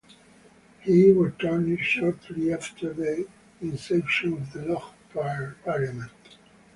He 0.81 1.11
returned 1.11 1.79
shortly 1.81 2.51
after 2.51 2.91
the 2.91 3.27
inception 3.61 4.33
of 4.33 4.51
the 4.51 4.65
Long 4.65 5.53
Parliament. 5.63 6.11